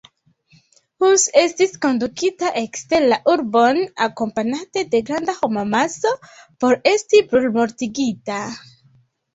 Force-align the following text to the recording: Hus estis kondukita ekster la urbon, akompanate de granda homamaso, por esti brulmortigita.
Hus 1.03 1.25
estis 1.41 1.75
kondukita 1.85 2.49
ekster 2.63 3.05
la 3.13 3.19
urbon, 3.35 3.83
akompanate 4.09 4.85
de 4.97 5.05
granda 5.11 5.37
homamaso, 5.45 6.19
por 6.65 6.79
esti 6.95 7.27
brulmortigita. 7.31 8.43